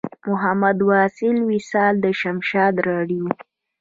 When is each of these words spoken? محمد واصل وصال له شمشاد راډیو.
محمد 0.29 0.77
واصل 0.89 1.35
وصال 1.49 1.93
له 2.03 2.11
شمشاد 2.21 2.75
راډیو. 2.89 3.23